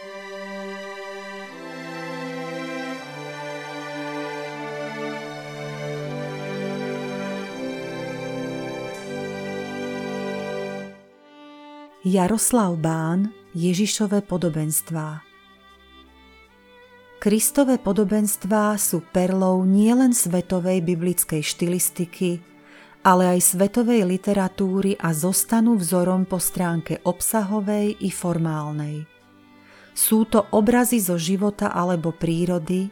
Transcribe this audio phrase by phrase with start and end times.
[0.00, 0.08] Jaroslav
[12.80, 15.20] Bán Ježišové podobenstvá
[17.20, 22.40] Kristové podobenstvá sú perlou nielen svetovej biblickej štilistiky,
[23.04, 29.19] ale aj svetovej literatúry a zostanú vzorom po stránke obsahovej i formálnej.
[29.92, 32.88] Sú to obrazy zo života alebo prírody,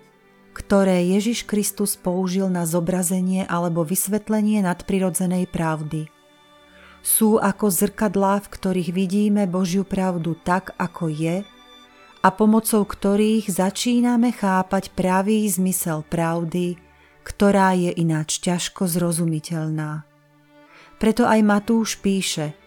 [0.52, 6.06] ktoré Ježiš Kristus použil na zobrazenie alebo vysvetlenie nadprirodzenej pravdy–
[7.08, 11.46] sú ako zrkadlá, v ktorých vidíme Božiu pravdu tak, ako je
[12.18, 16.76] a pomocou ktorých začíname chápať pravý zmysel pravdy,
[17.22, 20.02] ktorá je ináč ťažko zrozumiteľná.
[20.98, 22.58] Preto aj Matúš píše,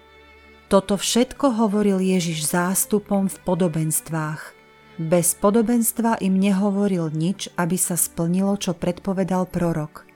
[0.71, 4.55] toto všetko hovoril Ježiš zástupom v podobenstvách.
[4.95, 10.07] Bez podobenstva im nehovoril nič, aby sa splnilo, čo predpovedal prorok.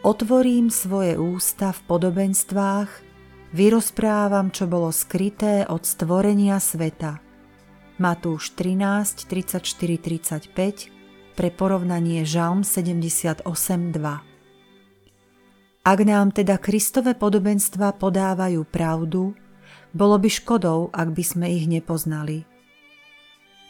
[0.00, 3.08] Otvorím svoje ústa v podobenstvách
[3.48, 7.20] Vyrozprávam, čo bolo skryté od stvorenia sveta.
[7.96, 15.88] Matúš 13, 34, 35 pre porovnanie Žalm 78, 2.
[15.88, 19.32] Ak nám teda Kristové podobenstva podávajú pravdu,
[19.94, 22.44] bolo by škodou, ak by sme ich nepoznali.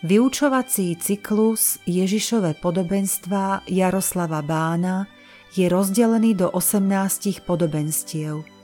[0.06, 5.10] Vyučovací cyklus Ježišové podobenstva Jaroslava Bána
[5.58, 8.42] je rozdelený do 18 podobenstiev–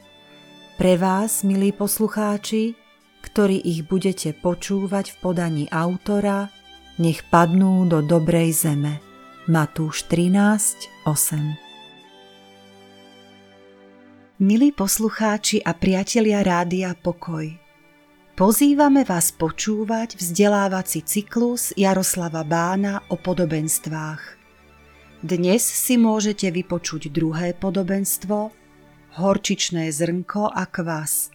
[0.75, 2.75] pre vás, milí poslucháči,
[3.23, 6.51] ktorí ich budete počúvať v podaní autora,
[6.99, 8.99] nech padnú do dobrej zeme.
[9.47, 11.64] Matúš 13, 8
[14.35, 17.55] Milí poslucháči a priatelia Rádia Pokoj,
[18.35, 24.19] pozývame vás počúvať vzdelávací cyklus Jaroslava Bána o podobenstvách.
[25.23, 28.51] Dnes si môžete vypočuť druhé podobenstvo,
[29.23, 31.31] horčičné zrnko a kvas.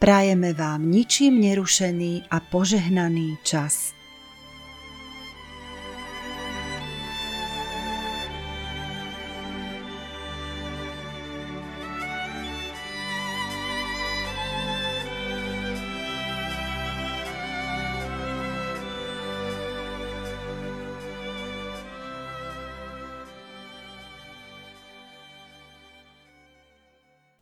[0.00, 3.92] Prajeme vám ničím nerušený a požehnaný čas.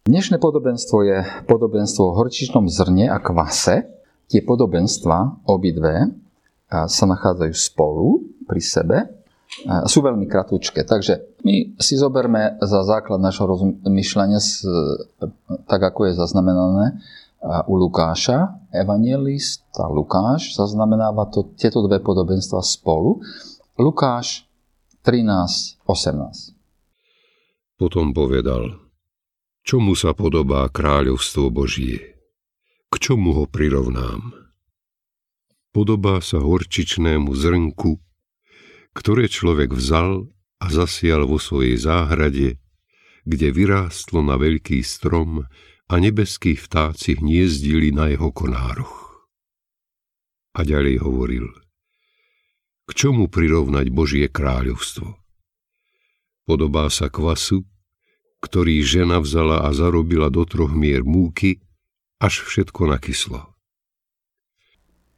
[0.06, 1.18] Dnešné podobenstvo je
[1.50, 3.90] podobenstvo o horčičnom zrne a kvase.
[4.30, 6.14] Tie podobenstva, obidve,
[6.70, 8.96] sa nachádzajú spolu pri sebe.
[9.90, 10.86] Sú veľmi kratučké.
[10.86, 14.38] Takže my si zoberme za základ našho rozmýšľania,
[15.66, 17.02] tak ako je zaznamenané
[17.66, 18.62] u Lukáša.
[18.70, 23.18] Evangelista Lukáš zaznamenáva to, tieto dve podobenstva spolu.
[23.74, 24.46] Lukáš
[25.02, 26.54] 13, 18.
[27.74, 28.85] Potom povedal,
[29.66, 32.22] Čomu sa podobá kráľovstvo Božie?
[32.86, 34.30] K čomu ho prirovnám?
[35.74, 37.98] Podobá sa horčičnému zrnku,
[38.94, 40.30] ktoré človek vzal
[40.62, 42.62] a zasial vo svojej záhrade,
[43.26, 45.50] kde vyrástlo na veľký strom
[45.90, 49.26] a nebeskí vtáci hniezdili na jeho konároch.
[50.54, 51.50] A ďalej hovoril,
[52.86, 55.18] k čomu prirovnať Božie kráľovstvo?
[56.46, 57.66] Podobá sa kvasu,
[58.40, 61.60] ktorý žena vzala a zarobila do troch mier múky,
[62.16, 63.52] až všetko nakyslo.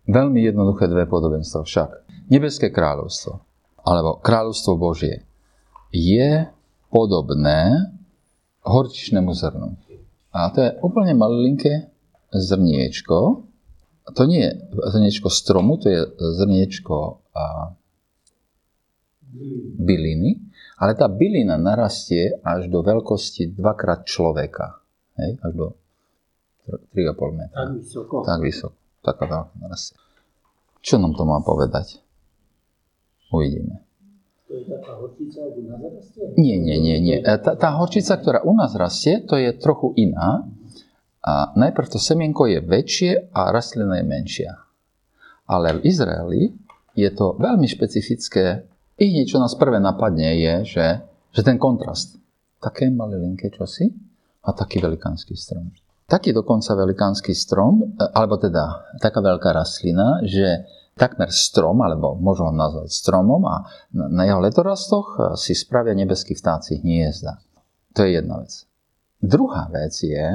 [0.08, 1.88] Veľmi jednoduché dve podobenstva však.
[2.32, 3.44] Nebeské kráľovstvo,
[3.84, 5.24] alebo kráľovstvo Božie,
[5.92, 6.48] je
[6.88, 7.92] podobné
[8.64, 9.76] horčičnému zrnu.
[10.32, 11.88] A to je úplne malinké
[12.32, 13.48] zrniečko.
[14.08, 14.52] To nie je
[14.92, 16.00] zrniečko stromu, to je
[16.40, 17.76] zrniečko a,
[19.76, 20.47] byliny,
[20.78, 24.78] ale tá bylina narastie až do veľkosti dvakrát človeka.
[25.18, 25.34] Hej?
[25.42, 25.66] Až do
[26.94, 27.58] 3,5 metra.
[27.66, 28.16] Tak vysoko.
[28.22, 28.76] Tak vysoko.
[29.02, 29.98] Taká veľká narastie.
[30.78, 31.98] Čo nám to má povedať?
[33.34, 33.82] Uvidíme.
[34.48, 36.24] To je taká horčica, u nás rastie?
[36.40, 36.96] Nie, nie, nie.
[37.04, 37.18] nie.
[37.20, 40.48] E, tá, tá horčica, ktorá u nás rastie, to je trochu iná.
[41.20, 44.52] A najprv to semienko je väčšie a rastlina je menšia.
[45.44, 46.42] Ale v Izraeli
[46.96, 48.64] je to veľmi špecifické
[48.98, 50.86] i čo nás prvé napadne, je, že,
[51.30, 52.18] že ten kontrast.
[52.58, 53.86] Také malilinké čosi
[54.42, 55.70] a taký velikánsky strom.
[56.08, 60.66] Taký dokonca velikánsky strom, e, alebo teda taká veľká rastlina, že
[60.98, 66.34] takmer strom, alebo môžem ho nazvať stromom a na jeho letorastoch e, si spravia nebeskí
[66.34, 67.38] vtáci hniezda.
[67.94, 68.66] To je jedna vec.
[69.22, 70.26] Druhá vec je,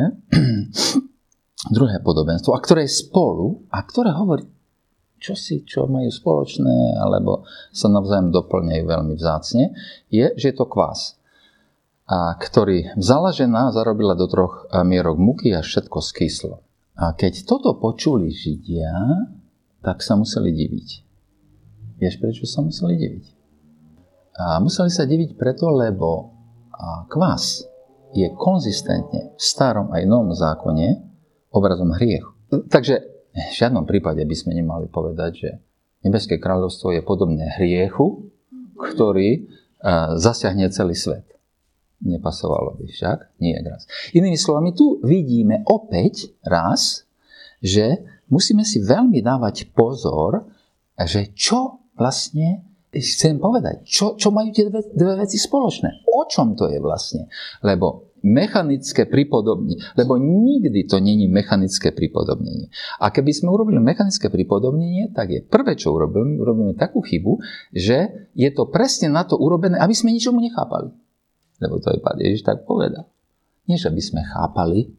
[1.76, 4.48] druhé podobenstvo, a ktoré je spolu, a ktoré hovorí
[5.24, 9.72] čo si, čo majú spoločné, alebo sa navzájom doplňajú veľmi vzácne,
[10.12, 11.16] je, že je to kvás,
[12.04, 16.60] a ktorý vzala žena, zarobila do troch mierok muky a všetko skyslo.
[17.00, 18.92] A keď toto počuli Židia,
[19.80, 20.90] tak sa museli diviť.
[22.04, 23.26] Vieš, prečo sa museli diviť?
[24.36, 26.36] A museli sa diviť preto, lebo
[27.08, 27.64] kvás
[28.12, 31.00] je konzistentne v starom aj novom zákone
[31.56, 32.36] obrazom hriechu.
[32.68, 35.50] Takže v žiadnom prípade by sme nemali povedať, že
[36.04, 38.28] Nebeské kráľovstvo je podobné hriechu,
[38.76, 39.42] ktorý e,
[40.20, 41.24] zasiahne celý svet.
[42.04, 43.88] Nepasovalo by však, nie raz.
[44.12, 47.08] Inými slovami, tu vidíme opäť raz,
[47.64, 50.44] že musíme si veľmi dávať pozor,
[51.00, 56.04] že čo vlastne chcem povedať, čo, čo majú tie dve, dve veci spoločné.
[56.12, 57.32] O čom to je vlastne?
[57.64, 62.72] Lebo mechanické pripodobnenie, lebo nikdy to není mechanické pripodobnenie.
[63.04, 67.44] A keby sme urobili mechanické pripodobnenie, tak je prvé, čo urobíme, urobíme takú chybu,
[67.76, 70.96] že je to presne na to urobené, aby sme ničomu nechápali.
[71.60, 73.12] Lebo to je pán Ježiš tak povedal.
[73.68, 74.92] Nie, že by sme chápali,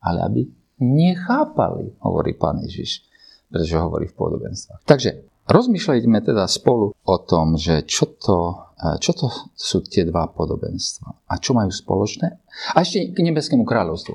[0.00, 0.40] ale aby
[0.80, 3.04] nechápali, hovorí pán Ježiš,
[3.48, 4.84] pretože hovorí v podobenstvách.
[4.84, 8.67] Takže rozmýšľajme teda spolu o tom, že čo to
[9.02, 9.26] čo to
[9.58, 11.26] sú tie dva podobenstva?
[11.26, 12.28] A čo majú spoločné?
[12.74, 14.14] A ešte k nebeskému kráľovstvu.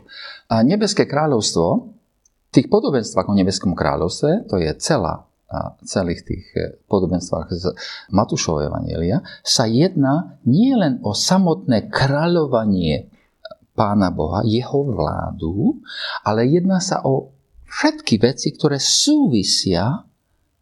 [0.51, 1.92] A nebeské kráľovstvo,
[2.54, 5.27] tých podobenstvách o nebeskom kráľovstve, to je celá
[5.86, 7.65] celých tých e, podobenstvách z
[8.10, 13.13] Matúšovho Evanielia, sa jedná nie len o samotné kráľovanie
[13.74, 15.81] Pána Boha, jeho vládu,
[16.21, 17.33] ale jedná sa o
[17.65, 20.06] všetky veci, ktoré súvisia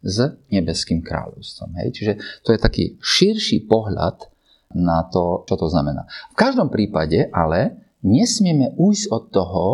[0.01, 0.17] s
[0.49, 1.77] nebeským kráľovstvom.
[1.81, 1.87] Hej?
[1.93, 4.27] Čiže to je taký širší pohľad
[4.73, 6.09] na to, čo to znamená.
[6.33, 9.65] V každom prípade ale nesmieme ujsť od toho,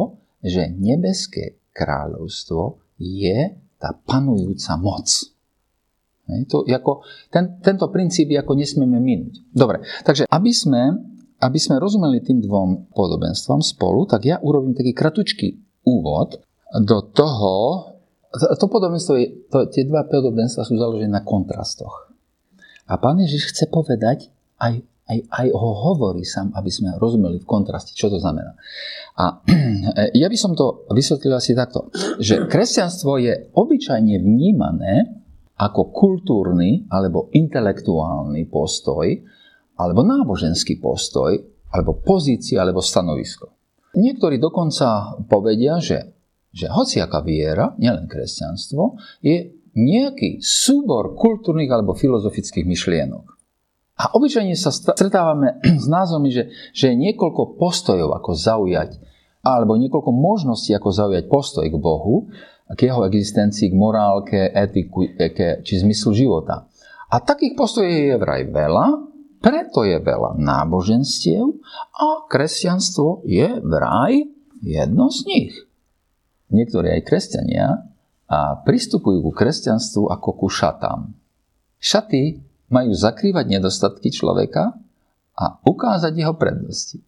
[0.44, 5.08] že nebeské kráľovstvo je tá panujúca moc.
[6.28, 6.40] Hej?
[6.52, 9.48] To ako, ten, tento princíp ako nesmieme minúť.
[9.54, 10.98] Dobre, takže aby sme,
[11.40, 15.48] aby sme rozumeli tým dvom podobenstvom spolu, tak ja urobím taký kratučký
[15.88, 16.44] úvod
[16.84, 17.56] do toho,
[18.38, 22.12] to podobenstvo je, to, tie dva podobenstva sú založené na kontrastoch.
[22.88, 24.80] A pán Ježiš chce povedať, aj,
[25.12, 28.56] aj, aj ho hovorí sám, aby sme rozumeli v kontraste, čo to znamená.
[29.20, 29.44] A
[30.22, 35.24] ja by som to vysvetlil asi takto, že kresťanstvo je obyčajne vnímané
[35.58, 39.10] ako kultúrny alebo intelektuálny postoj,
[39.78, 41.34] alebo náboženský postoj,
[41.74, 43.54] alebo pozícia, alebo stanovisko.
[43.98, 46.17] Niektorí dokonca povedia, že
[46.52, 53.26] že hociaká viera, nielen kresťanstvo, je nejaký súbor kultúrnych alebo filozofických myšlienok.
[53.98, 58.98] A obyčajne sa stretávame s názvami, že, že je niekoľko postojov, ako zaujať,
[59.46, 62.30] alebo niekoľko možností, ako zaujať postoj k Bohu,
[62.68, 65.08] k jeho existencii, k morálke, etiku
[65.64, 66.68] či zmyslu života.
[67.08, 68.88] A takých postojov je vraj veľa,
[69.40, 71.46] preto je veľa náboženstiev
[71.96, 74.26] a kresťanstvo je vraj
[74.60, 75.67] jedno z nich
[76.52, 77.88] niektorí aj kresťania
[78.28, 81.16] a pristupujú ku kresťanstvu ako ku šatám.
[81.80, 84.76] Šaty majú zakrývať nedostatky človeka
[85.38, 87.00] a ukázať jeho prednosti.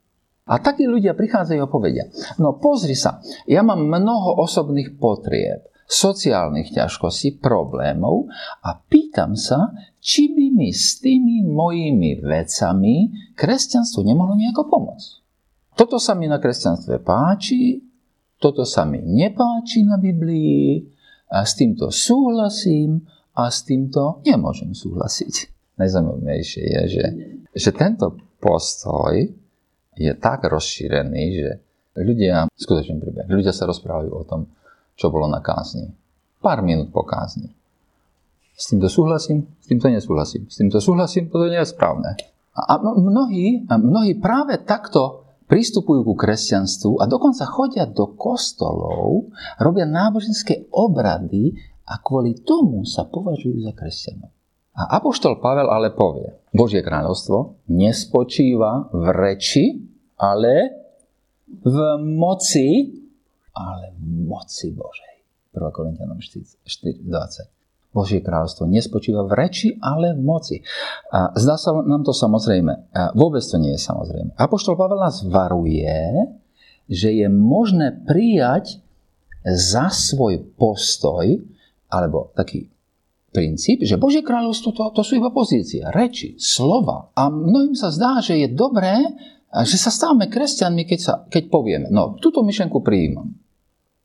[0.50, 2.10] A takí ľudia prichádzajú a povedia,
[2.42, 8.30] no pozri sa, ja mám mnoho osobných potrieb, sociálnych ťažkostí, problémov
[8.62, 12.96] a pýtam sa, či by mi s tými mojimi vecami
[13.34, 15.10] kresťanstvo nemohlo nejako pomôcť.
[15.74, 17.89] Toto sa mi na kresťanstve páči,
[18.40, 20.80] toto sa mi nepáči na Biblii
[21.30, 23.04] a s týmto súhlasím
[23.36, 25.52] a s týmto nemôžem súhlasiť.
[25.76, 27.06] Najzaujímavejšie je, že,
[27.52, 29.16] že tento postoj
[30.00, 31.50] je tak rozšírený, že
[32.00, 34.48] ľudia, skutočne príbeh, ľudia sa rozprávajú o tom,
[34.96, 35.92] čo bolo na kázni.
[36.40, 37.52] Pár minút po kázni.
[38.56, 40.48] S týmto súhlasím, s týmto nesúhlasím.
[40.52, 42.19] S týmto súhlasím, toto nie je správne.
[42.56, 49.90] A mnohí, a mnohí práve takto pristupujú ku kresťanstvu a dokonca chodia do kostolov, robia
[49.90, 51.58] náboženské obrady
[51.90, 54.30] a kvôli tomu sa považujú za kresťanov.
[54.78, 59.66] A Apoštol Pavel ale povie, Božie kráľovstvo nespočíva v reči,
[60.16, 60.54] ale
[61.50, 62.94] v moci,
[63.52, 65.14] ale v moci Božej.
[65.58, 65.76] 1.
[65.76, 67.58] Korintianom 4, 4, 20.
[67.90, 70.62] Božie kráľovstvo nespočíva v reči, ale v moci.
[71.10, 72.94] A zdá sa nám to samozrejme.
[72.94, 74.38] A vôbec to nie je samozrejme.
[74.38, 75.98] Apoštol Pavel nás varuje,
[76.86, 78.81] že je možné prijať
[79.46, 81.42] za svoj postoj,
[81.90, 82.69] alebo taký
[83.30, 87.14] princíp, že Božie kráľovstvo to, to sú iba pozície, reči, slova.
[87.14, 89.02] A mnohým sa zdá, že je dobré,
[89.66, 93.34] že sa stávame kresťanmi, keď, sa, keď povieme, no, túto myšlenku prijímam.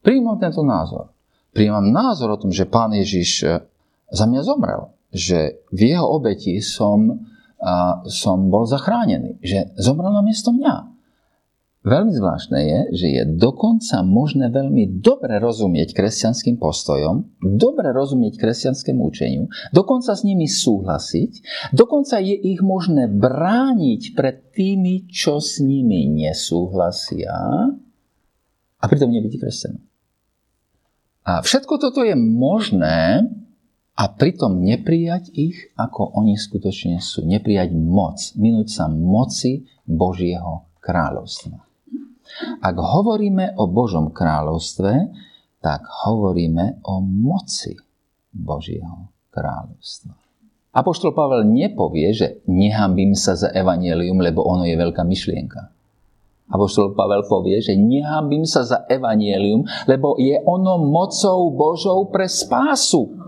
[0.05, 1.13] Prijímam tento názor.
[1.53, 3.45] Prijímam názor o tom, že Pán Ježiš
[4.11, 4.93] za mňa zomrel.
[5.15, 7.29] Že v jeho obeti som,
[7.63, 9.39] a, som bol zachránený.
[9.41, 10.95] Že zomrel na miesto mňa.
[11.85, 19.05] Veľmi zvláštne je, že je dokonca možné veľmi dobre rozumieť kresťanským postojom, dobre rozumieť kresťanskému
[19.05, 21.45] učeniu, dokonca s nimi súhlasiť,
[21.77, 27.37] dokonca je ich možné brániť pred tými, čo s nimi nesúhlasia
[28.81, 29.85] a pritom nebyť kresťanom.
[31.29, 33.29] A všetko toto je možné
[33.95, 37.23] a pritom neprijať ich, ako oni skutočne sú.
[37.23, 41.57] Neprijať moc, minúť sa moci Božieho kráľovstva.
[42.59, 44.93] Ak hovoríme o Božom kráľovstve,
[45.63, 47.79] tak hovoríme o moci
[48.35, 50.13] Božieho kráľovstva.
[50.75, 55.71] Apoštol Pavel nepovie, že nehambím sa za evanelium, lebo ono je veľká myšlienka.
[56.51, 63.24] Apoštol Pavel povie, že nehambím sa za evanielium, lebo je ono mocou Božou pre spásu.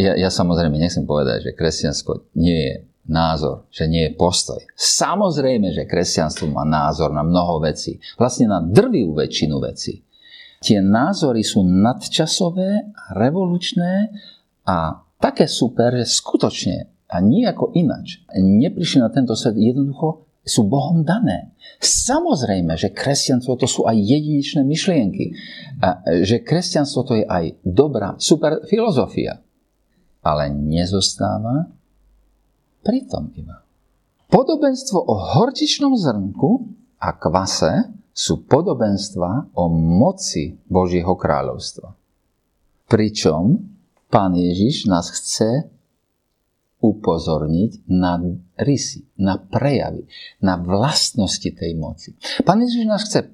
[0.00, 4.64] Ja, ja samozrejme nechcem povedať, že kresťanstvo nie je názor, že nie je postoj.
[4.72, 8.00] Samozrejme, že kresťanstvo má názor na mnoho vecí.
[8.16, 10.00] Vlastne na drvivú väčšinu vecí.
[10.60, 14.12] Tie názory sú nadčasové, revolučné
[14.64, 21.04] a také super, že skutočne a nejako inač neprišli na tento svet jednoducho sú Bohom
[21.04, 21.52] dané.
[21.80, 25.36] Samozrejme, že kresťanstvo to sú aj jedinečné myšlienky.
[25.84, 29.40] A, že kresťanstvo to je aj dobrá, super filozofia.
[30.20, 31.68] Ale nezostáva
[32.84, 33.64] pritom iba.
[34.30, 36.50] Podobenstvo o horčičnom zrnku
[37.00, 41.96] a kvase sú podobenstva o moci Božieho kráľovstva.
[42.90, 43.70] Pričom
[44.10, 45.70] Pán Ježiš nás chce
[46.82, 48.18] upozorniť na
[48.58, 50.10] rysy, na prejavy,
[50.42, 52.18] na vlastnosti tej moci.
[52.42, 53.30] Pán Ježiš nás chce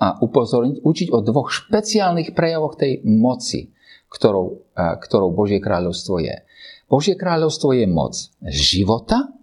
[0.00, 3.75] upozorniť, učiť o dvoch špeciálnych prejavoch tej moci,
[4.08, 6.46] ktorou, ktorou Božie kráľovstvo je.
[6.86, 8.14] Božie kráľovstvo je moc
[8.46, 9.34] života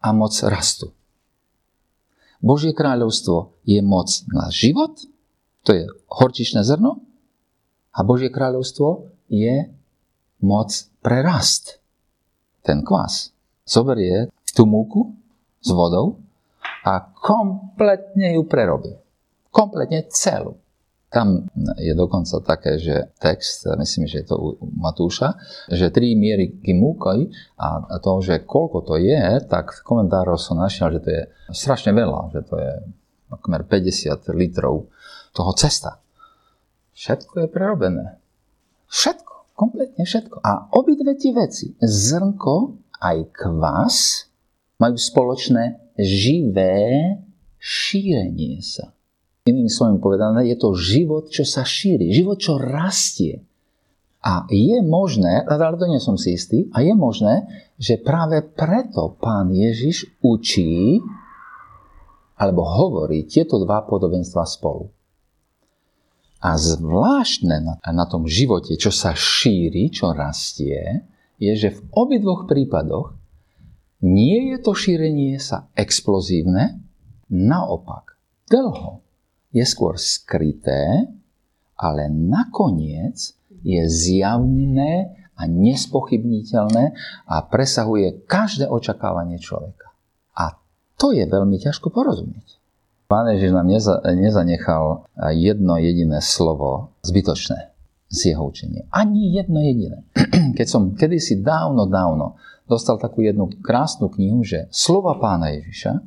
[0.00, 0.92] a moc rastu.
[2.40, 4.92] Božie kráľovstvo je moc na život,
[5.64, 7.00] to je horčičné zrno,
[7.96, 9.72] a Božie kráľovstvo je
[10.44, 11.80] moc pre rast.
[12.60, 13.32] Ten kvás
[13.64, 15.16] zoberie tú múku
[15.64, 16.20] s vodou
[16.84, 18.94] a kompletne ju prerobí.
[19.50, 20.60] Kompletne celú.
[21.16, 21.48] Tam
[21.80, 25.40] je dokonca také, že text, myslím, že je to u Matúša,
[25.72, 30.92] že tri miery múky a to, že koľko to je, tak v komentárov som našiel,
[30.92, 31.22] že to je
[31.56, 32.72] strašne veľa, že to je
[33.32, 34.92] takmer 50 litrov
[35.32, 36.04] toho cesta.
[36.92, 38.20] Všetko je prerobené.
[38.92, 40.44] Všetko, kompletne všetko.
[40.44, 44.28] A obidve tie veci, zrnko aj kvas,
[44.76, 47.16] majú spoločné živé
[47.56, 48.95] šírenie sa.
[49.46, 53.46] Inými slovami povedané, je to život, čo sa šíri, život, čo rastie.
[54.26, 57.46] A je možné, ale to nie som si istý, a je možné,
[57.78, 60.98] že práve preto pán Ježiš učí
[62.34, 64.90] alebo hovorí tieto dva podobenstva spolu.
[66.42, 71.06] A zvláštne na, tom živote, čo sa šíri, čo rastie,
[71.38, 73.14] je, že v obidvoch prípadoch
[74.02, 76.82] nie je to šírenie sa explozívne,
[77.30, 78.18] naopak,
[78.50, 79.05] dlho
[79.56, 81.08] je skôr skryté,
[81.80, 83.32] ale nakoniec
[83.64, 86.84] je zjavnené a nespochybniteľné
[87.28, 89.92] a presahuje každé očakávanie človeka.
[90.36, 90.60] A
[91.00, 92.60] to je veľmi ťažko porozumieť.
[93.06, 97.70] Pán Ježiš nám neza, nezanechal jedno jediné slovo zbytočné
[98.10, 98.84] z jeho učenia.
[98.90, 100.02] Ani jedno jediné.
[100.58, 106.02] Keď som kedysi dávno, dávno dostal takú jednu krásnu knihu, že slova pána Ježiša,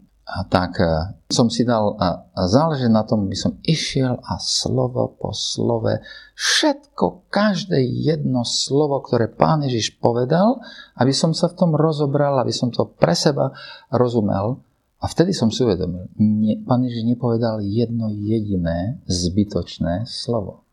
[0.49, 0.85] tak e,
[1.33, 1.97] som si dal
[2.33, 6.05] záleží na tom, by som išiel a slovo po slove,
[6.37, 10.61] všetko, každé jedno slovo, ktoré pán Ježiš povedal,
[11.01, 13.57] aby som sa v tom rozobral, aby som to pre seba
[13.89, 14.61] rozumel.
[14.99, 20.67] A vtedy som si uvedomil, nie, pán Ježiš nepovedal jedno jediné zbytočné slovo.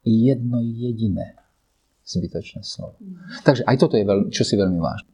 [0.00, 1.36] Jedno jediné
[2.08, 2.96] zbytočné slovo.
[3.44, 5.11] Takže aj toto je veľmi, čo si veľmi vážne.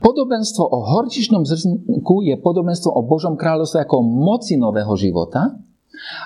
[0.00, 5.60] Podobenstvo o horčičnom zrnku je podobenstvo o Božom kráľovstve ako moci nového života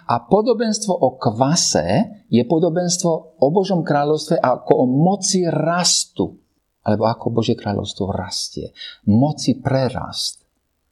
[0.07, 1.87] a podobenstvo o kvase
[2.31, 3.11] je podobenstvo
[3.43, 6.39] o Božom kráľovstve ako o moci rastu.
[6.85, 8.71] Alebo ako Božie kráľovstvo rastie.
[9.09, 10.45] Moci prerast.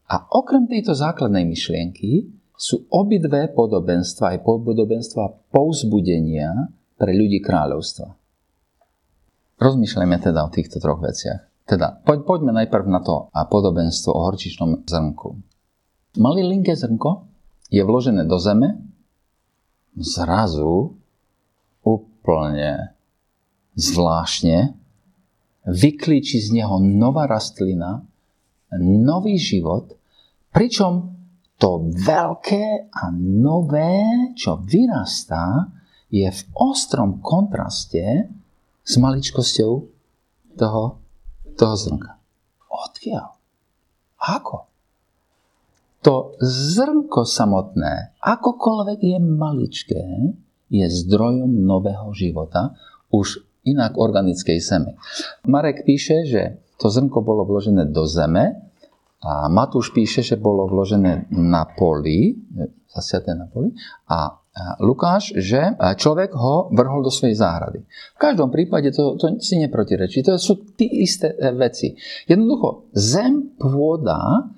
[0.09, 8.09] A okrem tejto základnej myšlienky sú obidve podobenstva, aj podobenstva pouzbudenia pre ľudí kráľovstva.
[9.61, 11.52] Rozmýšľajme teda o týchto troch veciach.
[11.63, 15.39] Teda, poď, poďme najprv na to a podobenstvo o horčičnom zrnku.
[16.19, 17.25] Malilinké zrnko
[17.71, 18.83] je vložené do zeme,
[19.95, 20.93] zrazu
[21.81, 22.93] úplne
[23.73, 24.75] zvláštne,
[25.63, 28.03] vyklíči z neho nová rastlina,
[28.83, 29.95] nový život,
[30.51, 31.15] pričom
[31.55, 34.03] to veľké a nové,
[34.35, 35.71] čo vyrastá,
[36.13, 38.29] je v ostrom kontraste
[38.83, 39.71] s maličkosťou
[40.59, 41.02] toho,
[41.55, 42.17] toho zrnka.
[42.69, 43.27] Odkiaľ?
[44.23, 44.67] Ako?
[46.03, 50.03] To zrnko samotné, akokoľvek je maličké,
[50.67, 52.75] je zdrojom nového života,
[53.07, 54.99] už inak organickej zeme.
[55.47, 58.73] Marek píše, že to zrnko bolo vložené do zeme
[59.23, 62.35] a Matúš píše, že bolo vložené na poli,
[62.91, 63.71] zasiaté na poli
[64.11, 64.42] a
[64.85, 67.81] Lukáš, že človek ho vrhol do svojej záhrady.
[67.89, 70.21] V každom prípade to, to si neprotirečí.
[70.21, 71.97] To sú tí isté e, veci.
[72.29, 74.53] Jednoducho, zem, pôda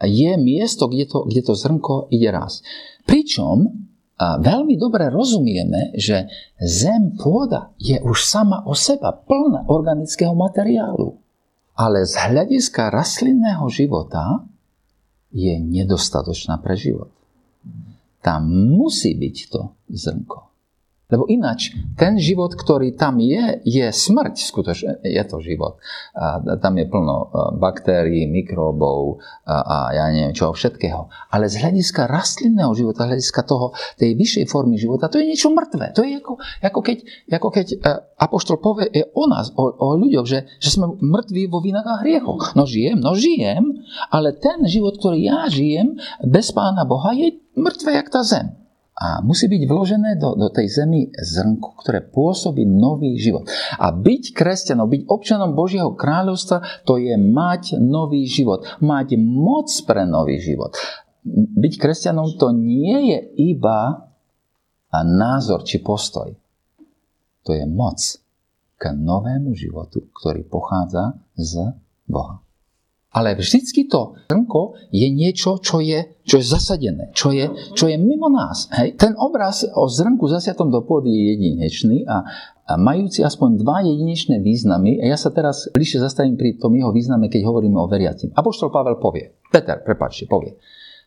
[0.00, 2.64] je miesto, kde to, kde to zrnko ide raz.
[3.04, 3.68] Pričom
[4.16, 6.24] a veľmi dobre rozumieme, že
[6.56, 11.20] zem, pôda je už sama o seba plná organického materiálu.
[11.76, 14.40] Ale z hľadiska rastlinného života
[15.36, 17.12] je nedostatočná pre život
[18.24, 19.60] tam musí byť to
[19.92, 20.53] zrnko.
[21.12, 25.76] Lebo ináč, ten život, ktorý tam je, je smrť, skutočne je to život.
[26.16, 27.28] A tam je plno
[27.60, 31.12] baktérií, mikróbov a, a ja neviem čo, všetkého.
[31.28, 35.52] Ale z hľadiska rastlinného života, z hľadiska toho, tej vyššej formy života, to je niečo
[35.52, 35.92] mŕtve.
[35.92, 36.98] To je ako, ako keď,
[37.36, 37.66] ako keď
[38.16, 42.00] Apoštol povie je o nás, o, o ľuďoch, že, že sme mŕtvi vo vinách a
[42.00, 42.56] hriechoch.
[42.56, 47.92] No žijem, no žijem, ale ten život, ktorý ja žijem bez Pána Boha, je mŕtve
[47.92, 48.63] jak tá zem
[48.94, 53.50] a musí byť vložené do, do tej zemi zrnko, ktoré pôsobí nový život.
[53.74, 58.62] A byť kresťanom, byť občanom Božieho kráľovstva, to je mať nový život.
[58.78, 60.78] Mať moc pre nový život.
[61.58, 63.18] Byť kresťanom to nie je
[63.50, 64.06] iba
[65.02, 66.30] názor či postoj.
[67.42, 67.98] To je moc
[68.78, 71.74] k novému životu, ktorý pochádza z
[72.06, 72.43] Boha.
[73.14, 77.46] Ale vždycky to zrnko je niečo, čo je, čo je zasadené, čo je,
[77.78, 78.66] čo je mimo nás.
[78.74, 78.98] Hej.
[78.98, 82.26] Ten obraz o zrnku zasiatom do pôdy je jedinečný a,
[82.66, 84.98] a majúci aspoň dva jedinečné významy.
[84.98, 88.34] A ja sa teraz bližšie zastavím pri tom jeho význame, keď hovoríme o veriacim.
[88.34, 90.58] Apoštol Pavel povie, Peter, prepáčte, povie,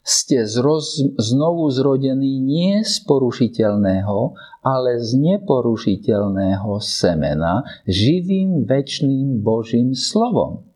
[0.07, 10.66] ste zroz, znovu zrodení nie z porušiteľného, ale z neporušiteľného semena, živým, väčšným Božím slovom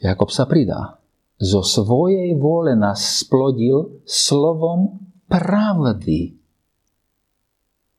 [0.00, 1.00] Jakob sa pridá.
[1.36, 6.32] Zo svojej vôle nás splodil slovom pravdy,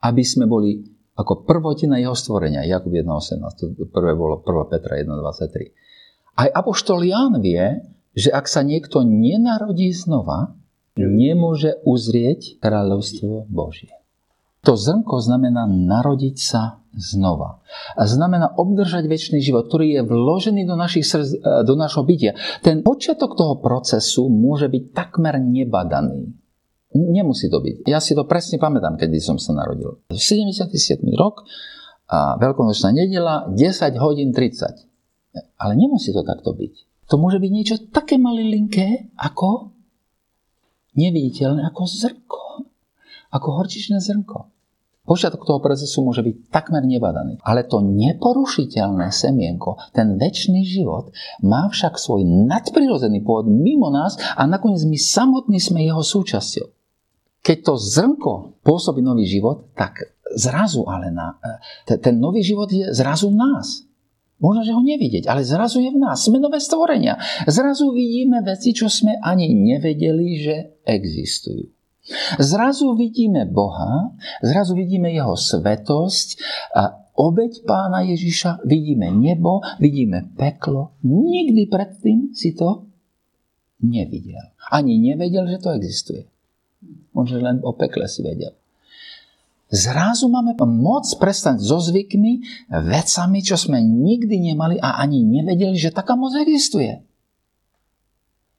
[0.02, 0.82] aby sme boli
[1.18, 2.66] ako prvotina jeho stvorenia.
[2.66, 4.74] Jakub 1.18, to prvé bolo 1.
[4.74, 6.38] Petra 1.23.
[6.38, 7.82] Aj Apoštol Ján vie,
[8.14, 10.54] že ak sa niekto nenarodí znova,
[10.98, 13.94] nemôže uzrieť kráľovstvo Božie.
[14.68, 17.64] To zrnko znamená narodiť sa znova.
[17.96, 22.36] A znamená obdržať väčší život, ktorý je vložený do, našich srdc, e, do našho bytia.
[22.60, 26.36] Ten počiatok toho procesu môže byť takmer nebadaný.
[26.92, 27.88] Nemusí to byť.
[27.88, 30.04] Ja si to presne pamätám, kedy som sa narodil.
[30.12, 31.00] 77.
[31.16, 31.48] rok,
[32.08, 34.88] a veľkonočná nedela, 10 hodín 30.
[35.60, 37.08] Ale nemusí to takto byť.
[37.08, 39.76] To môže byť niečo také malilinké, ako
[40.96, 42.44] neviditeľné, ako zrko.
[43.32, 44.57] Ako horčičné zrnko.
[45.08, 47.40] Počiatok toho procesu môže byť takmer nebadaný.
[47.48, 54.44] Ale to neporušiteľné semienko, ten väčší život, má však svoj nadprirodzený pôvod mimo nás a
[54.44, 56.68] nakoniec my samotní sme jeho súčasťou.
[57.40, 61.40] Keď to zrnko pôsobí nový život, tak zrazu ale na,
[61.88, 63.88] e, ten nový život je zrazu v nás.
[64.44, 66.28] Možno, že ho nevidieť, ale zrazu je v nás.
[66.28, 67.16] Sme nové stvorenia.
[67.48, 71.77] Zrazu vidíme veci, čo sme ani nevedeli, že existujú.
[72.40, 76.28] Zrazu vidíme Boha, zrazu vidíme Jeho svetosť
[76.72, 80.96] a obeď pána Ježiša, vidíme nebo, vidíme peklo.
[81.04, 82.88] Nikdy predtým si to
[83.84, 84.56] nevidel.
[84.72, 86.24] Ani nevedel, že to existuje.
[87.12, 88.56] Možno len o pekle si vedel.
[89.68, 92.40] Zrazu máme moc prestať so zvykmi,
[92.72, 97.04] vecami, čo sme nikdy nemali a ani nevedeli, že taká moc existuje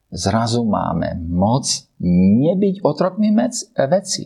[0.09, 1.65] zrazu máme moc
[2.01, 3.33] nebyť otrokmi
[3.89, 4.23] veci.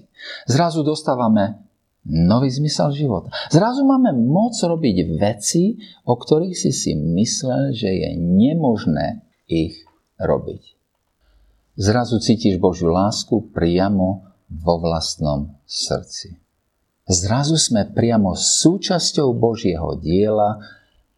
[0.48, 1.64] Zrazu dostávame
[2.04, 3.32] nový zmysel života.
[3.48, 9.88] Zrazu máme moc robiť veci, o ktorých si si myslel, že je nemožné ich
[10.20, 10.76] robiť.
[11.74, 16.38] Zrazu cítiš Božiu lásku priamo vo vlastnom srdci.
[17.10, 20.62] Zrazu sme priamo súčasťou Božieho diela,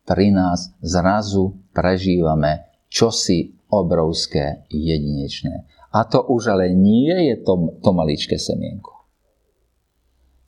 [0.06, 5.67] pri nás zrazu prežívame čosi obrovské, jedinečné.
[5.91, 8.95] A to už ale nie je to, to maličké semienko.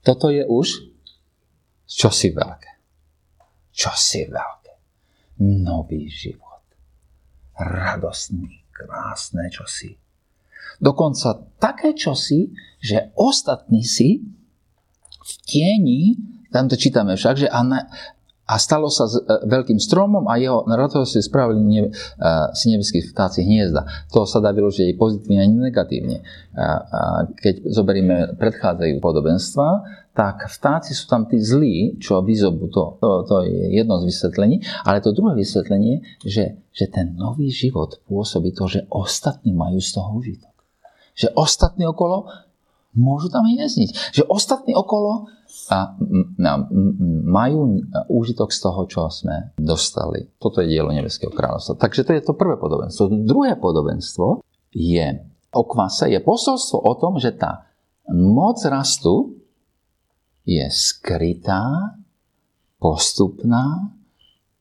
[0.04, 0.88] Toto je už
[1.88, 2.72] čosi veľké.
[3.76, 4.74] čosi veľké.
[5.44, 6.64] Nový život.
[7.60, 9.96] Radostný, krásne čosi.
[10.78, 14.22] Dokonca také čosi, že ostatní si
[15.28, 16.02] v tieni,
[16.54, 17.82] tam to čítame však, že a, ne,
[18.48, 22.72] a stalo sa s e, veľkým stromom a jeho na si spravili ne, uh, si
[22.72, 24.08] nebeskí vtáci hniezda.
[24.16, 26.24] To sa dá vyložiť aj pozitívne, ani negatívne.
[26.56, 29.68] Uh, keď zoberieme predchádzajú podobenstva,
[30.16, 34.66] tak vtáci sú tam tí zlí, čo vyzobu, to, to, to je jedno z vysvetlení,
[34.82, 39.94] ale to druhé vysvetlenie, že, že ten nový život pôsobí to, že ostatní majú z
[39.94, 40.56] toho užitok.
[41.14, 42.47] Že ostatní okolo
[42.98, 44.18] môžu tam hniezdiť.
[44.18, 45.30] Že ostatní okolo
[45.72, 45.96] a
[47.24, 50.28] majú úžitok z toho, čo sme dostali.
[50.42, 51.80] Toto je dielo Nebeského kráľovstva.
[51.80, 53.08] Takže to je to prvé podobenstvo.
[53.24, 54.44] Druhé podobenstvo
[54.76, 55.08] je
[55.56, 57.72] o kvase, je posolstvo o tom, že tá
[58.12, 59.40] moc rastu
[60.48, 61.96] je skrytá,
[62.80, 63.92] postupná,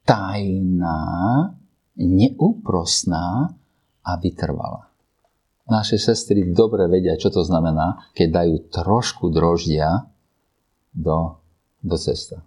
[0.03, 1.03] tajná,
[1.95, 3.55] neúprosná
[4.03, 4.86] a vytrvalá.
[5.67, 10.07] Naše sestry dobre vedia, čo to znamená, keď dajú trošku droždia
[10.95, 11.43] do,
[11.83, 12.47] do cesta.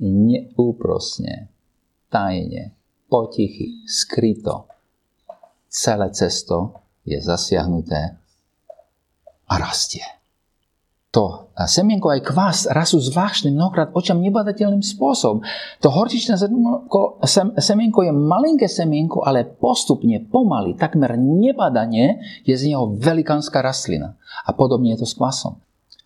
[0.00, 1.52] Neúprosne,
[2.08, 2.72] tajne,
[3.12, 4.64] potichy, skryto.
[5.68, 8.16] Celé cesto je zasiahnuté
[9.48, 10.04] a rastie.
[11.12, 15.42] To semienko aj kvás rasú zvláštnym, mnohokrát očam nebadateľným spôsobom.
[15.82, 17.18] To horčičné semienko,
[17.58, 24.14] semienko je malinké semienko, ale postupne, pomaly, takmer nebadanie je z neho velikánska rastlina.
[24.46, 25.58] A podobne je to s kvasom.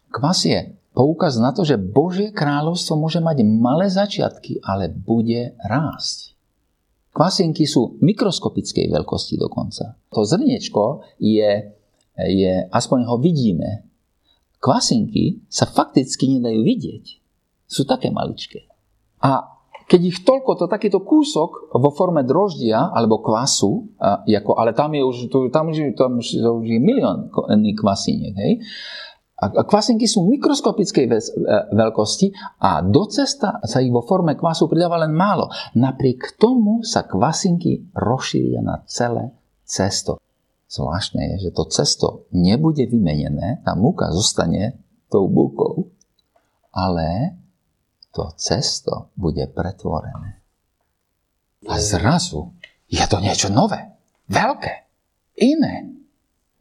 [0.08, 6.32] Kvas je poukaz na to, že Božie kráľovstvo môže mať malé začiatky, ale bude rásť.
[7.12, 10.00] Kvasinky sú mikroskopickej veľkosti dokonca.
[10.16, 11.76] To zrniečko je,
[12.16, 13.91] je, aspoň ho vidíme.
[14.62, 17.04] Kvasinky sa fakticky nedajú vidieť.
[17.66, 18.70] Sú také maličké.
[19.18, 19.52] A
[19.90, 24.94] keď ich toľko, to takýto kúsok vo forme droždia alebo kvasu, a, ako, ale tam
[24.94, 25.16] je už,
[25.50, 27.28] tam už, tam už, tam už je milión
[27.74, 28.52] kvasiniek, hej,
[29.42, 31.18] a kvasinky sú mikroskopickej e,
[31.74, 32.30] veľkosti
[32.62, 35.50] a do cesta sa ich vo forme kvasu pridáva len málo.
[35.74, 39.34] Napriek tomu sa kvasinky rozšíria na celé
[39.66, 40.22] cesto.
[40.72, 44.80] Zvláštne je, že to cesto nebude vymenené, tá múka zostane
[45.12, 45.92] tou búkou,
[46.72, 47.36] ale
[48.08, 50.40] to cesto bude pretvorené.
[51.68, 52.56] A zrazu
[52.88, 54.00] je to niečo nové,
[54.32, 54.88] veľké,
[55.44, 55.92] iné.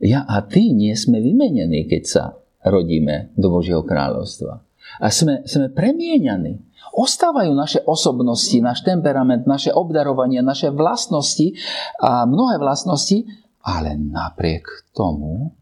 [0.04, 2.24] Ja a ty nie sme vymenení, keď sa
[2.68, 4.60] rodíme do Božieho kráľovstva.
[5.00, 6.68] A sme, sme premieňaní.
[6.92, 11.56] Ostávajú naše osobnosti, náš temperament, naše obdarovanie, naše vlastnosti
[12.04, 13.24] a mnohé vlastnosti,
[13.62, 15.54] ale napriek tomu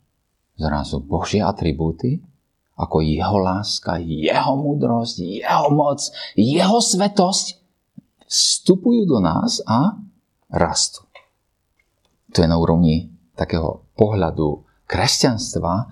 [0.56, 2.20] zrazu Božie atribúty,
[2.80, 6.00] ako jeho láska, jeho múdrosť, jeho moc,
[6.36, 7.60] jeho svetosť,
[8.24, 10.00] vstupujú do nás a
[10.48, 11.04] rastú.
[12.36, 15.92] To je na úrovni takého pohľadu kresťanstva,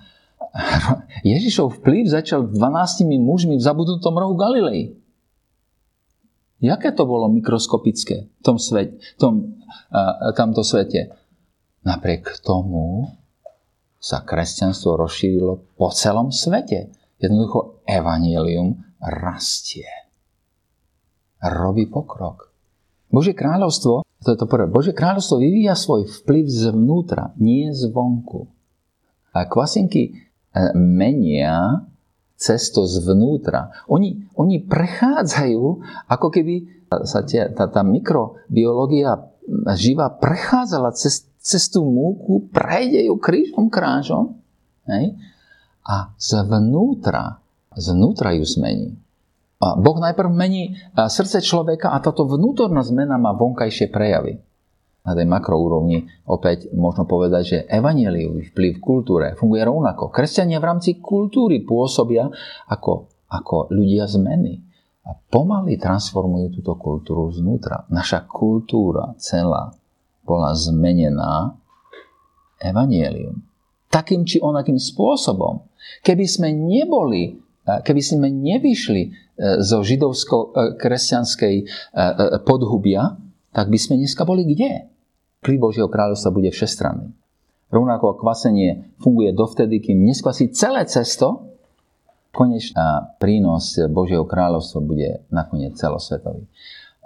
[1.32, 4.96] Ježišov vplyv začal 12 mužmi v zabudnutom rohu Galilei.
[6.58, 9.62] Jaké to bolo mikroskopické v tom svet, tom,
[9.94, 11.14] uh, tamto svete?
[11.86, 13.12] Napriek tomu
[13.98, 16.94] sa kresťanstvo rozšírilo po celom svete.
[17.18, 19.86] Jednoducho evanielium rastie.
[21.42, 22.50] Robí pokrok.
[23.10, 28.50] Božie kráľovstvo, to je to prvé, Božie kráľovstvo vyvíja svoj vplyv zvnútra, nie zvonku.
[29.32, 31.84] A kvasinky E, menia
[32.38, 33.84] cesto zvnútra.
[33.90, 35.62] Oni, oni prechádzajú,
[36.08, 39.28] ako keby sa tie, tá, tá mikrobiológia
[39.76, 44.36] živá prechádzala cez, cez tú múku, prejde ju krížom krážom
[44.84, 45.16] hej?
[45.80, 47.40] a zvnútra,
[47.72, 49.00] zvnútra ju zmení.
[49.58, 54.44] A boh najprv mení srdce človeka a táto vnútorná zmena má vonkajšie prejavy
[55.08, 60.12] na tej makroúrovni opäť možno povedať, že evaneliový vplyv v kultúre funguje rovnako.
[60.12, 62.28] Kresťania v rámci kultúry pôsobia
[62.68, 64.60] ako, ako ľudia zmeny
[65.08, 67.88] a pomaly transformujú túto kultúru znútra.
[67.88, 69.72] Naša kultúra celá
[70.28, 71.56] bola zmenená
[72.60, 73.40] evanielium.
[73.88, 75.64] Takým či onakým spôsobom.
[76.04, 79.10] Keby sme neboli, keby sme nevyšli e,
[79.64, 82.04] zo židovsko-kresťanskej e, e,
[82.44, 83.16] podhubia,
[83.56, 84.92] tak by sme dneska boli kde?
[85.42, 87.14] vplyv Božieho kráľovstva bude všestranný.
[87.68, 91.52] Rovnako kvasenie funguje dovtedy, kým neskvasí celé cesto,
[92.32, 96.48] konečná prínos Božieho kráľovstva bude nakoniec celosvetový.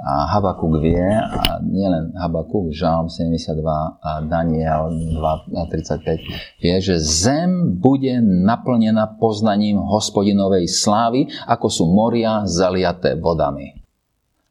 [0.03, 3.63] A Habakuk vie, a nielen Habakuk, Žalm 72
[4.03, 13.15] a Daniel 2.35, vie, že zem bude naplnená poznaním hospodinovej slávy, ako sú moria zaliaté
[13.15, 13.79] vodami.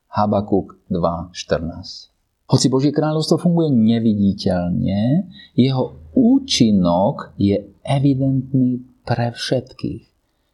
[0.07, 2.11] Habakuk 2.14.
[2.51, 10.10] Hoci Božie kráľovstvo funguje neviditeľne, jeho účinok je evidentný pre všetkých.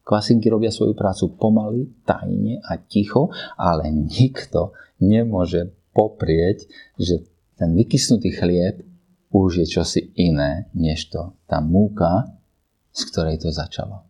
[0.08, 3.28] Kvasinky robia svoju prácu pomaly, tajne a ticho,
[3.60, 4.72] ale nikto
[5.04, 6.64] nemôže poprieť,
[6.96, 7.28] že
[7.60, 8.88] ten vykysnutý chlieb
[9.36, 12.40] už je čosi iné, než to tá múka,
[12.96, 14.08] z ktorej to začalo.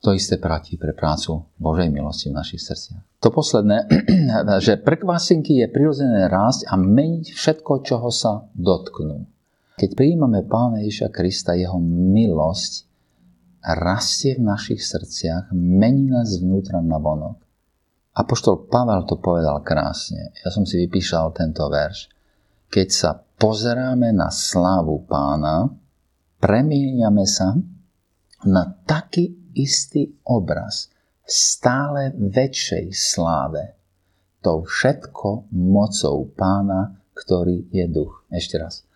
[0.00, 3.20] To isté platí pre prácu Božej milosti v našich srdciach.
[3.20, 3.90] To posledné,
[4.64, 9.28] že pre kvasinky je prirodzené rásť a meniť všetko, čoho sa dotknú.
[9.76, 12.86] Keď prijímame Pána Ježiša Krista, jeho milosť
[13.74, 17.42] rastie v našich srdciach, mení nás zvnútra na vonok.
[18.16, 20.32] Apoštol Pavel to povedal krásne.
[20.40, 22.08] Ja som si vypíšal tento verš.
[22.70, 25.68] Keď sa pozeráme na slávu pána,
[26.40, 27.58] premieňame sa
[28.48, 30.88] na taký istý obraz
[31.26, 33.76] v stále väčšej sláve.
[34.40, 38.24] To všetko mocou pána, ktorý je duch.
[38.30, 38.86] Ešte raz.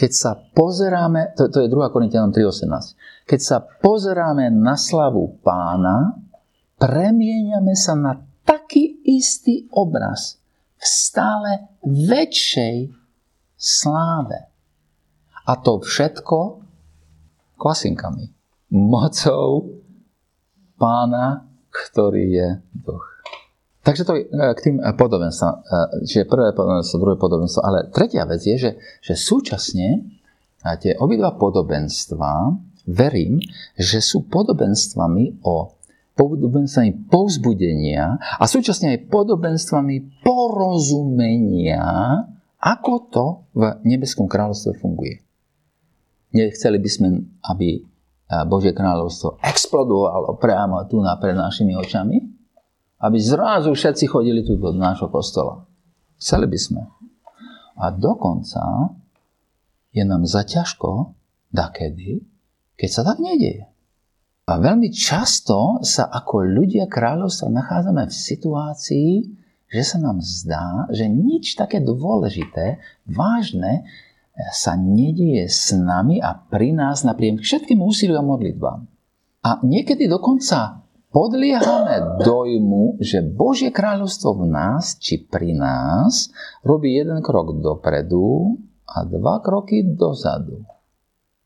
[0.00, 1.92] Keď sa pozeráme, to, to je 2.
[1.92, 6.16] Korintianom 3.18, keď sa pozeráme na slavu pána,
[6.80, 8.16] premieňame sa na
[8.48, 10.40] taký istý obraz
[10.80, 11.50] v stále
[11.84, 12.96] väčšej
[13.60, 14.48] sláve.
[15.44, 16.64] A to všetko
[17.60, 18.32] kvasinkami
[18.72, 19.68] mocou
[20.80, 23.09] pána, ktorý je duch.
[23.80, 25.54] Takže to je k tým podobenstvám.
[25.56, 25.60] E,
[26.04, 27.60] čiže prvé podobenstvo, druhé podobenstvo.
[27.64, 30.04] Ale tretia vec je, že, že súčasne
[30.60, 32.52] tie obidva podobenstva
[32.84, 33.40] verím,
[33.80, 35.72] že sú podobenstvami o
[36.12, 41.88] podobenstvami povzbudenia a súčasne aj podobenstvami porozumenia,
[42.60, 45.24] ako to v nebeskom kráľovstve funguje.
[46.36, 47.08] Nechceli by sme,
[47.48, 47.80] aby
[48.44, 52.20] Božie kráľovstvo explodovalo priamo tu na pred našimi očami,
[53.00, 55.64] aby zrazu všetci chodili tu do nášho kostola.
[56.20, 56.82] Chceli by sme.
[57.80, 58.92] A dokonca
[59.90, 61.16] je nám zaťažko
[61.48, 62.20] dakedy,
[62.76, 63.66] keď sa tak nedieje.
[64.50, 69.10] A veľmi často sa ako ľudia kráľovstva nachádzame v situácii,
[69.70, 73.86] že sa nám zdá, že nič také dôležité, vážne
[74.50, 78.90] sa nedieje s nami a pri nás napriek všetkým úsiliu a modlitbám.
[79.46, 86.30] A niekedy dokonca podliehame dojmu, že Božie kráľovstvo v nás či pri nás
[86.62, 90.62] robí jeden krok dopredu a dva kroky dozadu.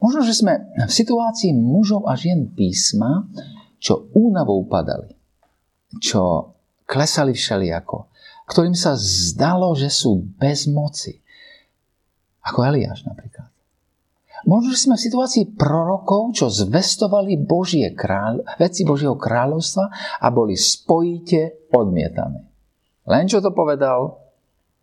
[0.01, 3.25] Možno, že sme v situácii mužov a žien písma,
[3.81, 5.17] čo únavou padali,
[5.97, 6.53] čo
[6.85, 8.13] klesali všelijako,
[8.45, 11.25] ktorým sa zdalo, že sú bez moci,
[12.45, 13.54] ako Eliáš napríklad.
[14.45, 19.85] Možno, že sme v situácii prorokov, čo zvestovali Božie kráľ, veci Božieho kráľovstva
[20.21, 22.45] a boli spojite odmietaní.
[23.09, 24.21] Len čo to povedal,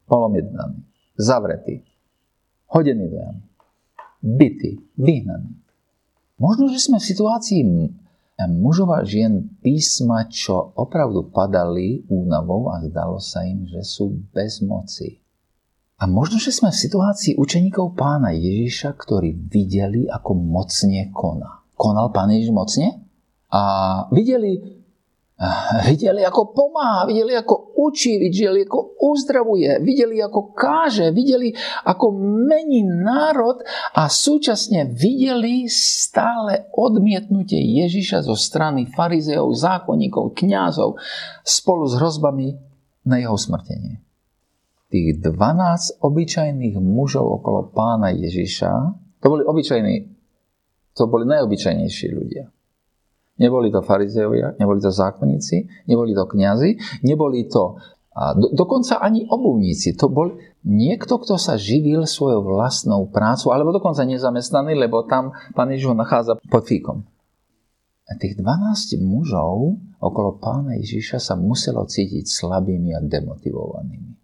[0.10, 0.82] bol odmietaný,
[1.14, 1.86] zavretý,
[2.74, 3.44] hodený do jamy,
[4.22, 5.54] bytý, vyhnaný.
[6.42, 7.62] Možno, že sme v situácii
[8.50, 14.66] mužov a žien písma, čo opravdu padali únavou a zdalo sa im, že sú bez
[14.66, 15.21] moci.
[16.02, 21.62] A možno, že sme v situácii učeníkov pána Ježiša, ktorí videli, ako mocne koná.
[21.78, 23.06] Konal pán Ježiš mocne?
[23.54, 23.62] A
[24.10, 24.82] videli,
[25.86, 31.54] videli, ako pomáha, videli, ako učí, videli, ako uzdravuje, videli, ako káže, videli,
[31.86, 32.18] ako
[32.50, 33.62] mení národ
[33.94, 40.98] a súčasne videli stále odmietnutie Ježiša zo strany farizeov, zákonníkov, kňazov
[41.46, 42.58] spolu s hrozbami
[43.06, 44.02] na jeho smrtenie
[44.92, 48.72] tých 12 obyčajných mužov okolo pána Ježiša,
[49.24, 49.96] to boli obyčajní,
[50.94, 52.46] to boli najobyčajnejší ľudia.
[53.40, 57.80] Neboli to farizeovia, neboli to zákonníci, neboli to kňazi, neboli to
[58.12, 59.96] a do, dokonca ani obuvníci.
[59.96, 60.36] To bol
[60.68, 65.96] niekto, kto sa živil svojou vlastnou prácou, alebo dokonca nezamestnaný, lebo tam pán Ježiš ho
[65.96, 67.08] nachádza pod fíkom.
[68.12, 74.21] A tých 12 mužov okolo pána Ježiša sa muselo cítiť slabými a demotivovanými.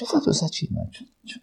[0.00, 0.88] Čo sa tu začína?
[0.88, 1.38] Čo, čo?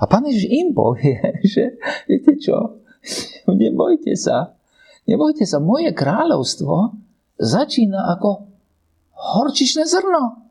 [0.00, 1.20] A pán Ježiš im povie,
[1.52, 1.76] že
[2.08, 2.80] viete čo,
[3.52, 4.56] nebojte sa,
[5.04, 6.96] nebojte sa, moje kráľovstvo
[7.36, 8.48] začína ako
[9.12, 10.48] horčičné zrno.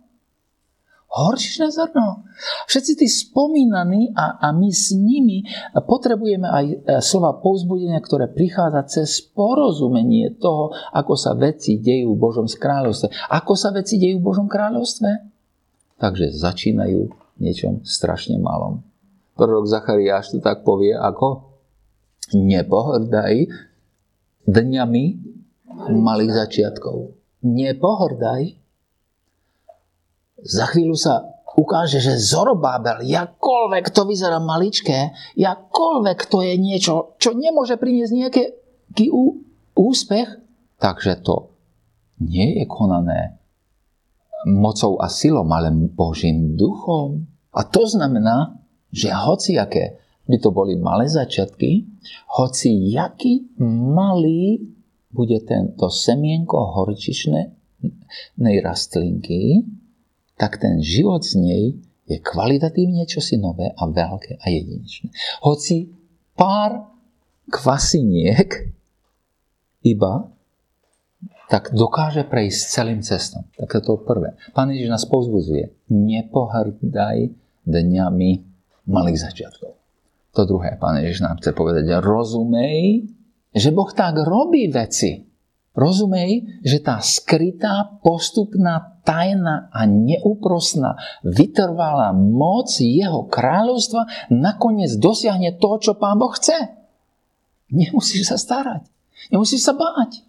[1.10, 2.26] Horčičné zrno.
[2.69, 9.02] Všetci tí spomínaní a, a my s nimi potrebujeme aj e, slova povzbudenia, ktoré prichádza
[9.02, 13.10] cez porozumenie toho, ako sa veci dejú v Božom kráľovstve.
[13.30, 15.10] Ako sa veci dejú v Božom kráľovstve?
[16.02, 18.86] Takže začínajú niečom strašne malom.
[19.34, 21.58] Prorok Zachariáš to tak povie ako
[22.34, 23.50] nepohrdaj
[24.46, 25.04] dňami
[25.89, 27.17] malých začiatkov.
[27.43, 28.56] Nepohrdaj.
[30.43, 37.36] za chvíľu sa ukáže, že Zorobábel, jakoľvek to vyzerá maličké, jakoľvek to je niečo, čo
[37.36, 38.43] nemôže priniesť nejaký
[39.74, 40.30] úspech,
[40.82, 41.54] takže to
[42.22, 43.42] nie je konané
[44.45, 47.25] mocou a silou, ale Božím duchom.
[47.53, 48.60] A to znamená,
[48.91, 51.84] že hociaké by to boli malé začiatky,
[52.39, 53.51] hoci jaký
[53.93, 54.71] malý
[55.12, 57.51] bude tento semienko horčičnej
[58.63, 59.67] rastlinky,
[60.39, 61.63] tak ten život z nej
[62.08, 65.12] je kvalitatívne čosi nové a veľké a jedinečné.
[65.43, 65.91] Hoci
[66.36, 66.88] pár
[67.51, 68.71] kvasiniek
[69.84, 70.32] iba
[71.51, 73.47] tak dokáže prejsť celým cestom.
[73.60, 74.36] Tak to je to prvé.
[74.56, 75.75] Pán Ježiš nás povzbudzuje.
[75.91, 77.17] Nepohrdaj
[77.67, 78.32] dňami
[78.88, 79.79] malých začiatkov.
[80.34, 83.06] To druhé, pán Ježiš nám chce povedať, rozumej,
[83.53, 85.29] že Boh tak robí veci.
[85.73, 95.69] Rozumej, že tá skrytá, postupná, tajná a neúprosná, vytrvalá moc jeho kráľovstva nakoniec dosiahne to,
[95.82, 96.77] čo pán Boh chce.
[97.73, 98.86] Nemusíš sa starať.
[99.34, 100.21] Nemusíš sa báť.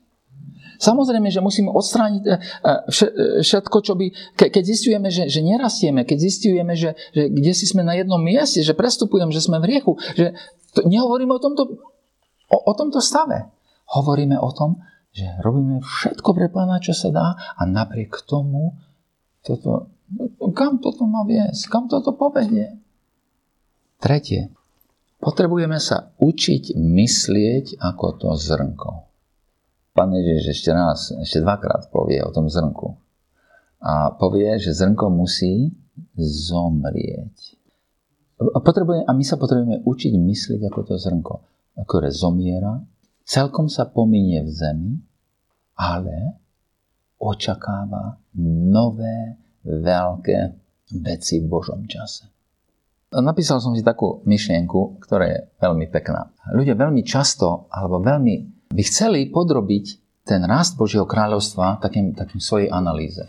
[0.78, 3.08] Samozrejme, že musíme odstrániť e, e, e,
[3.42, 4.06] všetko, čo by...
[4.38, 8.62] Keď zistujeme, že, že nerastieme, keď zistujeme, že, že kde si sme na jednom mieste,
[8.62, 10.34] že prestupujem, že sme v riechu, že
[10.74, 11.78] to, nehovoríme o tomto,
[12.50, 13.50] o, o tomto stave.
[13.84, 14.82] Hovoríme o tom,
[15.14, 18.74] že robíme všetko pre pána, čo sa dá a napriek tomu
[19.46, 19.94] toto,
[20.56, 22.74] kam toto má viesť, kam toto povedie.
[24.02, 24.50] Tretie,
[25.22, 29.13] potrebujeme sa učiť myslieť ako to zrnko.
[29.94, 32.98] Pán Ježiš ešte raz, ešte dvakrát povie o tom zrnku.
[33.78, 35.70] A povie, že zrnko musí
[36.18, 37.54] zomrieť.
[38.42, 41.34] Potrebuje, a my sa potrebujeme učiť myslieť ako to zrnko,
[41.86, 42.82] ktoré zomiera,
[43.22, 44.92] celkom sa pominie v zemi,
[45.78, 46.42] ale
[47.22, 48.18] očakáva
[48.74, 50.38] nové, veľké
[51.06, 52.26] veci v Božom čase.
[53.14, 56.34] Napísal som si takú myšlienku, ktorá je veľmi pekná.
[56.50, 62.72] Ľudia veľmi často, alebo veľmi by chceli podrobiť ten rast Božieho kráľovstva takým, takým svojej
[62.74, 63.22] analýze.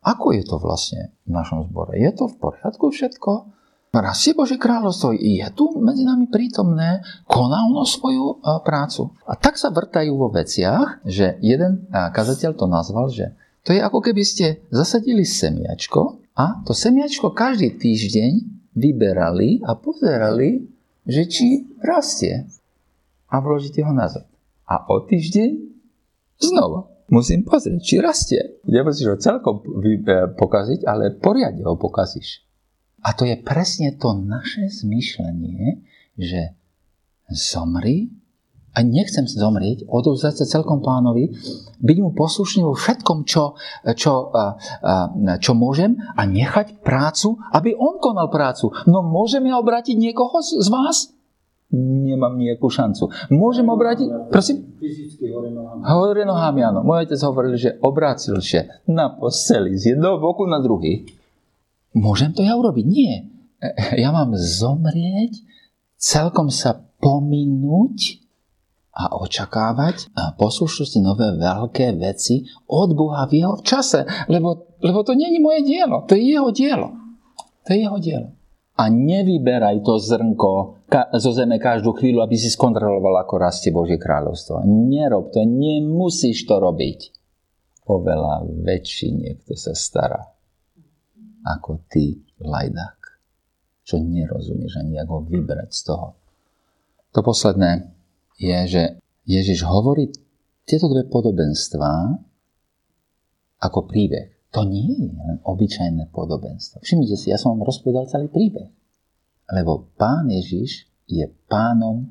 [0.00, 1.98] Ako je to vlastne v našom zbore?
[1.98, 3.52] Je to v poriadku všetko?
[3.96, 9.08] Rastie Božie kráľovstvo, je tu medzi nami prítomné, koná ono svoju prácu.
[9.24, 13.32] A tak sa vrtajú vo veciach, že jeden kazateľ to nazval, že
[13.64, 18.32] to je ako keby ste zasadili semiačko a to semiačko každý týždeň
[18.76, 20.68] vyberali a pozerali,
[21.08, 21.46] že či
[21.80, 22.44] rastie
[23.32, 24.28] a vložíte ho nazad
[24.66, 25.50] a o týždeň
[26.42, 28.40] znova musím pozrieť, či rastie.
[28.66, 30.02] Nemusíš ho celkom e,
[30.34, 32.42] pokaziť, ale poriadne ho pokazíš.
[33.06, 35.86] A to je presne to naše zmýšľanie,
[36.18, 36.58] že
[37.30, 38.10] zomri
[38.76, 41.32] a nechcem zomrieť, odovzdať sa celkom pánovi,
[41.80, 43.56] byť mu poslušný vo všetkom, čo,
[43.96, 44.28] čo,
[45.40, 48.68] čo môžem a nechať prácu, aby on konal prácu.
[48.84, 51.15] No môžem ja obrátiť niekoho z vás?
[51.74, 53.10] Nemám nejakú šancu.
[53.34, 54.30] Môžem obrátiť...
[54.30, 54.78] Prosím?
[55.34, 55.80] Hore nohami.
[55.82, 56.80] Hore nohami, áno.
[56.86, 61.10] Môj otec hovoril, že obrátil sa na posteli z jedného boku na druhý.
[61.96, 62.86] Môžem to ja urobiť?
[62.86, 63.26] Nie.
[63.98, 65.42] Ja mám zomrieť,
[65.96, 68.22] celkom sa pominúť
[68.96, 74.06] a očakávať a poslušnosti nové veľké veci od Boha v jeho čase.
[74.30, 76.06] Lebo, lebo to není moje dielo.
[76.08, 76.96] To je jeho dielo.
[77.66, 78.35] To je jeho dielo
[78.76, 80.84] a nevyberaj to zrnko
[81.16, 84.62] zo zeme každú chvíľu, aby si skontroloval, ako rastie Božie kráľovstvo.
[84.68, 87.00] Nerob to, nemusíš to robiť.
[87.88, 90.20] Oveľa väčší niekto sa stará
[91.46, 93.00] ako ty, lajdák,
[93.86, 96.08] čo nerozumieš ani ako vybrať z toho.
[97.14, 97.86] To posledné
[98.36, 98.82] je, že
[99.24, 100.12] Ježiš hovorí
[100.66, 102.18] tieto dve podobenstvá
[103.62, 104.35] ako príbeh.
[104.56, 106.80] To nie je len obyčajné podobenstvo.
[106.80, 108.72] Všimnite si, ja som vám rozpovedal celý príbeh.
[109.52, 112.08] Lebo pán Ježiš je pánom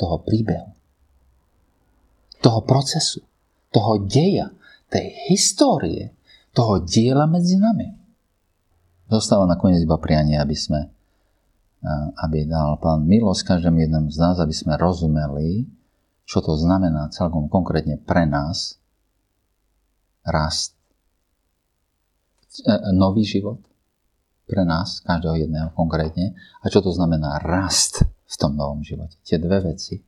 [0.00, 0.72] toho príbehu.
[2.40, 3.20] Toho procesu.
[3.68, 4.56] Toho deja.
[4.88, 6.16] Tej histórie.
[6.56, 7.92] Toho diela medzi nami.
[9.12, 10.88] Zostáva nakoniec iba prianie, aby sme
[12.22, 15.66] aby dal pán milosť každému jednému z nás, aby sme rozumeli,
[16.22, 18.78] čo to znamená celkom konkrétne pre nás
[20.22, 20.78] rast
[22.92, 23.58] nový život
[24.44, 29.16] pre nás, každého jedného konkrétne, a čo to znamená rast v tom novom živote.
[29.24, 30.02] Tie dve veci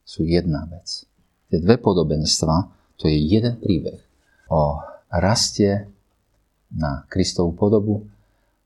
[0.00, 1.04] sú jedna vec.
[1.50, 4.00] Tie dve podobenstva, to je jeden príbeh
[4.48, 4.80] o
[5.10, 5.90] rastie
[6.70, 8.06] na Kristovú podobu,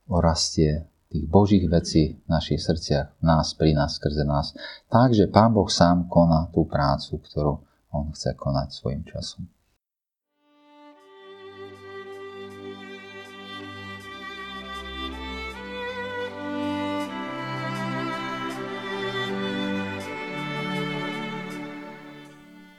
[0.07, 4.53] o rastie tých Božích vecí v našich srdciach, nás, pri nás, skrze nás.
[4.91, 7.55] Takže Pán Boh sám koná tú prácu, ktorú
[7.95, 9.47] On chce konať svojim časom.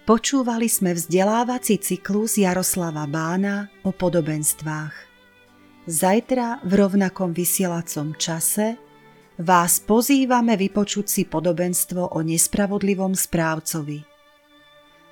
[0.06, 4.94] Počúvali sme vzdelávací cyklus Jaroslava Bána o podobenstvách.
[5.90, 8.78] Zajtra v rovnakom vysielacom čase
[9.42, 14.06] vás pozývame vypočuť si podobenstvo o nespravodlivom správcovi.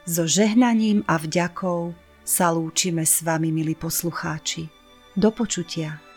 [0.05, 4.69] So žehnaním a vďakou sa lúčime s vami, milí poslucháči.
[5.17, 6.12] Do počutia.